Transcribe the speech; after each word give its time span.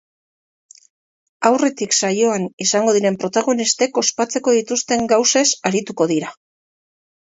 Aurretik, 1.49 1.93
saioan 1.99 2.49
izango 2.67 2.97
diren 2.97 3.21
protagonistek 3.27 4.03
ospatzeko 4.05 4.59
dituzten 4.61 5.09
gauzez 5.17 5.49
arituko 5.73 6.15
dira. 6.19 6.39